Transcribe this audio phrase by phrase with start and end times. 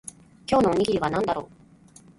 [0.47, 1.53] 今日のおにぎりは何だろう